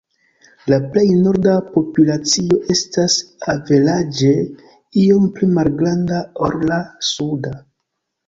[0.71, 3.17] La plej norda populacio estas
[3.53, 4.31] averaĝe
[5.03, 6.79] iom pli malgranda ol la
[7.13, 7.53] suda.